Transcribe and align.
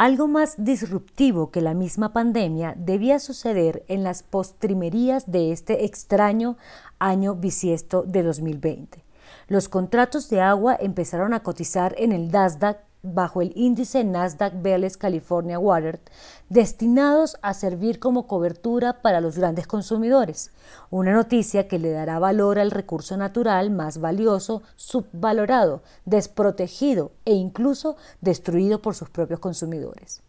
Algo 0.00 0.28
más 0.28 0.54
disruptivo 0.56 1.50
que 1.50 1.60
la 1.60 1.74
misma 1.74 2.14
pandemia 2.14 2.72
debía 2.74 3.18
suceder 3.18 3.84
en 3.86 4.02
las 4.02 4.22
postrimerías 4.22 5.30
de 5.30 5.52
este 5.52 5.84
extraño 5.84 6.56
año 6.98 7.34
bisiesto 7.34 8.04
de 8.04 8.22
2020. 8.22 9.04
Los 9.48 9.68
contratos 9.68 10.30
de 10.30 10.40
agua 10.40 10.74
empezaron 10.80 11.34
a 11.34 11.42
cotizar 11.42 11.94
en 11.98 12.12
el 12.12 12.30
Nasdaq 12.30 12.78
bajo 13.02 13.42
el 13.42 13.52
índice 13.54 14.04
Nasdaq 14.04 14.60
Veles 14.62 14.96
California 14.96 15.58
Water, 15.58 16.00
destinados 16.48 17.36
a 17.42 17.54
servir 17.54 17.98
como 17.98 18.26
cobertura 18.26 19.00
para 19.02 19.20
los 19.20 19.38
grandes 19.38 19.66
consumidores, 19.66 20.52
una 20.90 21.12
noticia 21.12 21.68
que 21.68 21.78
le 21.78 21.90
dará 21.90 22.18
valor 22.18 22.58
al 22.58 22.70
recurso 22.70 23.16
natural 23.16 23.70
más 23.70 23.98
valioso, 23.98 24.62
subvalorado, 24.76 25.82
desprotegido 26.04 27.12
e 27.24 27.34
incluso 27.34 27.96
destruido 28.20 28.82
por 28.82 28.94
sus 28.94 29.10
propios 29.10 29.40
consumidores. 29.40 30.22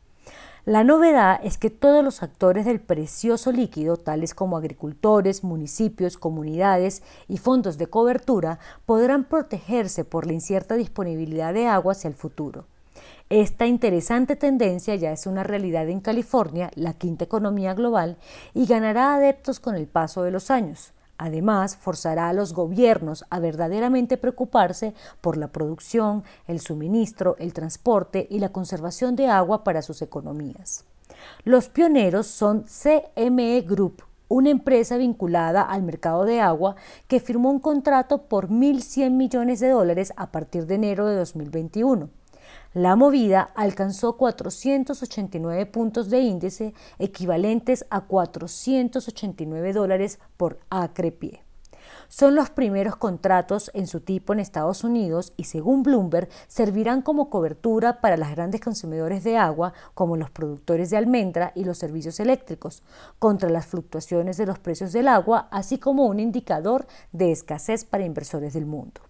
La 0.66 0.84
novedad 0.84 1.40
es 1.44 1.58
que 1.58 1.72
todos 1.72 2.04
los 2.04 2.22
actores 2.22 2.66
del 2.66 2.80
precioso 2.80 3.52
líquido, 3.52 3.98
tales 3.98 4.36
como 4.36 4.58
agricultores, 4.58 5.44
municipios, 5.44 6.18
comunidades 6.18 7.02
y 7.28 7.38
fondos 7.38 7.80
de 7.80 7.88
cobertura, 7.88 8.60
podrán 8.86 9.24
protegerse 9.24 10.06
por 10.06 10.28
la 10.28 10.34
incierta 10.34 10.76
disponibilidad 10.76 11.52
de 11.52 11.66
agua 11.66 11.94
hacia 11.94 12.10
el 12.10 12.14
futuro. 12.14 12.66
Esta 13.32 13.66
interesante 13.66 14.36
tendencia 14.36 14.94
ya 14.94 15.12
es 15.12 15.26
una 15.26 15.42
realidad 15.42 15.90
en 15.90 16.00
California, 16.00 16.70
la 16.76 16.94
quinta 16.94 17.24
economía 17.24 17.74
global, 17.74 18.18
y 18.54 18.68
ganará 18.68 19.16
adeptos 19.16 19.60
con 19.60 19.76
el 19.76 19.88
paso 19.88 20.22
de 20.22 20.30
los 20.30 20.52
años. 20.52 20.92
Además, 21.24 21.76
forzará 21.76 22.30
a 22.30 22.34
los 22.34 22.52
gobiernos 22.52 23.26
a 23.30 23.40
verdaderamente 23.40 24.18
preocuparse 24.18 24.96
por 25.22 25.38
la 25.38 25.50
producción, 25.50 26.24
el 26.48 26.60
suministro, 26.60 27.36
el 27.38 27.54
transporte 27.54 28.26
y 28.32 28.40
la 28.40 28.50
conservación 28.50 29.16
de 29.16 29.28
agua 29.28 29.64
para 29.64 29.84
sus 29.84 30.02
economías. 30.02 30.84
Los 31.44 31.70
pioneros 31.70 32.26
son 32.26 32.64
CME 32.64 33.62
Group, 33.62 34.02
una 34.30 34.50
empresa 34.50 34.98
vinculada 34.98 35.62
al 35.62 35.84
mercado 35.84 36.26
de 36.26 36.42
agua 36.42 36.76
que 37.08 37.20
firmó 37.20 37.52
un 37.52 37.60
contrato 37.60 38.24
por 38.24 38.50
1.100 38.50 39.12
millones 39.12 39.60
de 39.60 39.70
dólares 39.70 40.14
a 40.16 40.32
partir 40.32 40.66
de 40.66 40.74
enero 40.74 41.06
de 41.06 41.18
2021. 41.18 42.10
La 42.74 42.96
movida 42.96 43.52
alcanzó 43.56 44.18
489 44.18 45.66
puntos 45.66 46.10
de 46.10 46.20
índice, 46.20 46.74
equivalentes 47.00 47.86
a 47.90 48.02
489 48.02 49.74
dólares 49.74 50.20
por 50.38 50.60
acre 50.70 51.12
pie. 51.12 51.44
Son 52.08 52.36
los 52.36 52.50
primeros 52.50 52.96
contratos 52.98 53.72
en 53.74 53.88
su 53.88 54.02
tipo 54.02 54.34
en 54.34 54.40
Estados 54.40 54.84
Unidos 54.84 55.34
y, 55.38 55.46
según 55.46 55.84
Bloomberg, 55.84 56.28
servirán 56.48 57.02
como 57.02 57.30
cobertura 57.30 58.02
para 58.02 58.18
los 58.18 58.30
grandes 58.30 58.62
consumidores 58.62 59.24
de 59.24 59.38
agua, 59.38 59.74
como 59.94 60.18
los 60.18 60.30
productores 60.30 60.90
de 60.90 60.98
almendra 60.98 61.54
y 61.56 61.64
los 61.64 61.78
servicios 61.78 62.20
eléctricos, 62.20 62.84
contra 63.20 63.50
las 63.50 63.66
fluctuaciones 63.66 64.38
de 64.38 64.46
los 64.46 64.60
precios 64.60 64.92
del 64.92 65.08
agua, 65.08 65.48
así 65.52 65.78
como 65.78 66.06
un 66.06 66.20
indicador 66.20 66.86
de 67.12 67.32
escasez 67.32 67.86
para 67.86 68.06
inversores 68.06 68.54
del 68.54 68.66
mundo. 68.66 69.02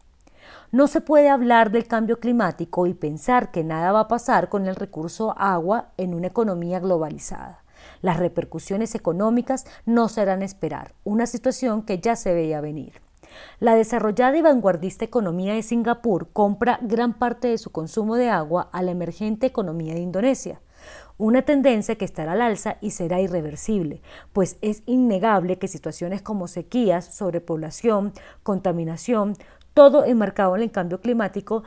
No 0.71 0.87
se 0.87 1.01
puede 1.01 1.29
hablar 1.29 1.71
del 1.71 1.87
cambio 1.87 2.19
climático 2.19 2.87
y 2.87 2.93
pensar 2.93 3.51
que 3.51 3.63
nada 3.63 3.91
va 3.91 4.01
a 4.01 4.07
pasar 4.07 4.49
con 4.49 4.67
el 4.67 4.75
recurso 4.75 5.35
agua 5.37 5.89
en 5.97 6.13
una 6.13 6.27
economía 6.27 6.79
globalizada. 6.79 7.63
Las 8.01 8.17
repercusiones 8.17 8.95
económicas 8.95 9.65
no 9.85 10.07
serán 10.07 10.43
esperar, 10.43 10.93
una 11.03 11.25
situación 11.25 11.83
que 11.83 11.99
ya 11.99 12.15
se 12.15 12.33
veía 12.33 12.61
venir. 12.61 13.01
La 13.59 13.75
desarrollada 13.75 14.37
y 14.37 14.41
vanguardista 14.41 15.05
economía 15.05 15.53
de 15.53 15.63
Singapur 15.63 16.29
compra 16.31 16.79
gran 16.81 17.13
parte 17.13 17.47
de 17.47 17.57
su 17.57 17.71
consumo 17.71 18.15
de 18.15 18.29
agua 18.29 18.69
a 18.71 18.81
la 18.81 18.91
emergente 18.91 19.47
economía 19.47 19.93
de 19.93 20.01
Indonesia 20.01 20.59
una 21.21 21.43
tendencia 21.43 21.95
que 21.95 22.05
estará 22.05 22.31
al 22.31 22.41
alza 22.41 22.77
y 22.81 22.91
será 22.91 23.21
irreversible, 23.21 24.01
pues 24.33 24.57
es 24.61 24.81
innegable 24.87 25.59
que 25.59 25.67
situaciones 25.67 26.23
como 26.23 26.47
sequías, 26.47 27.15
sobrepoblación, 27.15 28.13
contaminación, 28.41 29.35
todo 29.73 30.05
enmarcado 30.05 30.55
en 30.55 30.63
el 30.63 30.71
cambio 30.71 31.01
climático, 31.01 31.63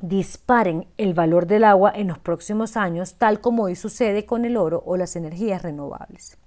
disparen 0.00 0.86
el 0.98 1.14
valor 1.14 1.46
del 1.46 1.64
agua 1.64 1.92
en 1.94 2.08
los 2.08 2.18
próximos 2.18 2.76
años, 2.76 3.14
tal 3.14 3.40
como 3.40 3.64
hoy 3.64 3.76
sucede 3.76 4.26
con 4.26 4.44
el 4.44 4.56
oro 4.56 4.82
o 4.84 4.96
las 4.96 5.16
energías 5.16 5.62
renovables. 5.62 6.38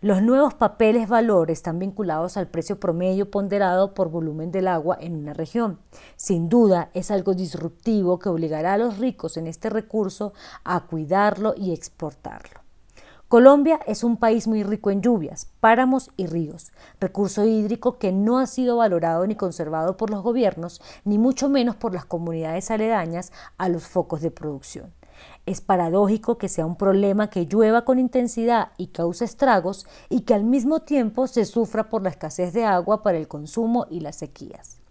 Los 0.00 0.22
nuevos 0.22 0.54
papeles 0.54 1.08
valor 1.08 1.50
están 1.50 1.78
vinculados 1.78 2.36
al 2.36 2.48
precio 2.48 2.78
promedio 2.78 3.30
ponderado 3.30 3.94
por 3.94 4.10
volumen 4.10 4.50
del 4.50 4.68
agua 4.68 4.98
en 5.00 5.16
una 5.16 5.32
región. 5.32 5.78
Sin 6.16 6.48
duda 6.48 6.90
es 6.92 7.10
algo 7.10 7.34
disruptivo 7.34 8.18
que 8.18 8.28
obligará 8.28 8.74
a 8.74 8.78
los 8.78 8.98
ricos 8.98 9.36
en 9.36 9.46
este 9.46 9.70
recurso 9.70 10.34
a 10.62 10.80
cuidarlo 10.86 11.54
y 11.56 11.72
exportarlo. 11.72 12.63
Colombia 13.34 13.80
es 13.88 14.04
un 14.04 14.16
país 14.16 14.46
muy 14.46 14.62
rico 14.62 14.92
en 14.92 15.02
lluvias, 15.02 15.48
páramos 15.58 16.12
y 16.16 16.28
ríos, 16.28 16.70
recurso 17.00 17.44
hídrico 17.44 17.98
que 17.98 18.12
no 18.12 18.38
ha 18.38 18.46
sido 18.46 18.76
valorado 18.76 19.26
ni 19.26 19.34
conservado 19.34 19.96
por 19.96 20.08
los 20.10 20.22
gobiernos, 20.22 20.80
ni 21.04 21.18
mucho 21.18 21.48
menos 21.48 21.74
por 21.74 21.92
las 21.94 22.04
comunidades 22.04 22.70
aledañas 22.70 23.32
a 23.58 23.68
los 23.68 23.88
focos 23.88 24.20
de 24.20 24.30
producción. 24.30 24.92
Es 25.46 25.60
paradójico 25.60 26.38
que 26.38 26.48
sea 26.48 26.64
un 26.64 26.76
problema 26.76 27.28
que 27.28 27.46
llueva 27.46 27.84
con 27.84 27.98
intensidad 27.98 28.68
y 28.76 28.92
cause 28.92 29.24
estragos 29.24 29.84
y 30.08 30.20
que 30.20 30.34
al 30.34 30.44
mismo 30.44 30.82
tiempo 30.82 31.26
se 31.26 31.44
sufra 31.44 31.88
por 31.88 32.04
la 32.04 32.10
escasez 32.10 32.52
de 32.52 32.64
agua 32.64 33.02
para 33.02 33.18
el 33.18 33.26
consumo 33.26 33.88
y 33.90 33.98
las 33.98 34.14
sequías. 34.14 34.83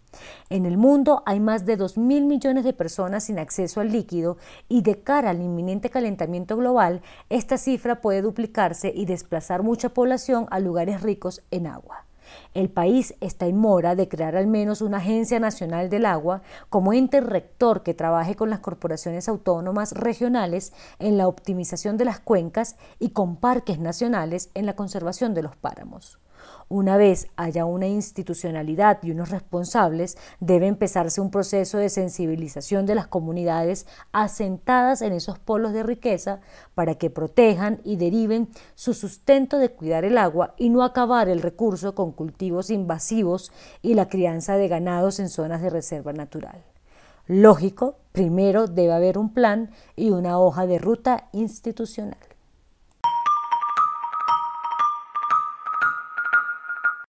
En 0.50 0.66
el 0.66 0.78
mundo 0.78 1.24
hay 1.25 1.40
más 1.40 1.66
de 1.66 1.78
2 1.78 1.97
mil 1.97 2.25
millones 2.25 2.63
de 2.63 2.74
personas 2.74 3.25
sin 3.25 3.40
acceso 3.40 3.81
al 3.81 3.91
líquido 3.91 4.38
y 4.69 4.81
de 4.81 5.01
cara 5.01 5.31
al 5.31 5.41
inminente 5.41 5.90
calentamiento 5.90 6.57
global, 6.57 7.01
esta 7.29 7.57
cifra 7.57 8.01
puede 8.01 8.22
duplicarse 8.22 8.91
y 8.94 9.06
desplazar 9.06 9.63
mucha 9.63 9.90
población 9.90 10.47
a 10.51 10.59
lugares 10.59 11.01
ricos 11.01 11.41
en 11.51 11.68
agua. 11.68 12.06
El 12.53 12.69
país 12.69 13.16
está 13.19 13.47
en 13.47 13.57
mora 13.57 13.96
de 13.96 14.07
crear 14.07 14.35
al 14.35 14.47
menos 14.47 14.81
una 14.81 14.97
Agencia 14.97 15.40
Nacional 15.40 15.90
del 15.90 16.06
Agua 16.06 16.41
como 16.69 16.94
ente 16.94 17.22
rector 17.22 17.84
que 17.84 17.94
trabaje 17.94 18.35
con 18.35 18.50
las 18.50 18.59
corporaciones 18.59 19.28
autónomas 19.28 19.94
regionales 19.94 20.74
en 21.00 21.18
la 21.18 21.28
optimización 21.28 21.97
de 21.97 22.06
las 22.06 22.19
cuencas 22.19 22.75
y 23.00 23.09
con 23.09 23.35
parques 23.35 23.80
nacionales 23.80 24.50
en 24.53 24.66
la 24.66 24.75
conservación 24.75 25.34
de 25.34 25.44
los 25.44 25.56
páramos. 25.56 26.19
Una 26.69 26.97
vez 26.97 27.27
haya 27.35 27.65
una 27.65 27.87
institucionalidad 27.87 28.99
y 29.03 29.11
unos 29.11 29.29
responsables, 29.29 30.17
debe 30.39 30.67
empezarse 30.67 31.21
un 31.21 31.31
proceso 31.31 31.77
de 31.77 31.89
sensibilización 31.89 32.85
de 32.85 32.95
las 32.95 33.07
comunidades 33.07 33.85
asentadas 34.11 35.01
en 35.01 35.13
esos 35.13 35.39
polos 35.39 35.73
de 35.73 35.83
riqueza 35.83 36.39
para 36.73 36.95
que 36.95 37.09
protejan 37.09 37.79
y 37.83 37.97
deriven 37.97 38.49
su 38.75 38.93
sustento 38.93 39.57
de 39.57 39.69
cuidar 39.69 40.05
el 40.05 40.17
agua 40.17 40.53
y 40.57 40.69
no 40.69 40.83
acabar 40.83 41.29
el 41.29 41.41
recurso 41.41 41.95
con 41.95 42.11
cultivos 42.11 42.69
invasivos 42.69 43.51
y 43.81 43.93
la 43.93 44.09
crianza 44.09 44.57
de 44.57 44.67
ganados 44.67 45.19
en 45.19 45.29
zonas 45.29 45.61
de 45.61 45.69
reserva 45.69 46.13
natural. 46.13 46.63
Lógico, 47.27 47.95
primero 48.11 48.67
debe 48.67 48.93
haber 48.93 49.17
un 49.17 49.33
plan 49.33 49.71
y 49.95 50.09
una 50.09 50.39
hoja 50.39 50.67
de 50.67 50.77
ruta 50.77 51.29
institucional. 51.31 52.17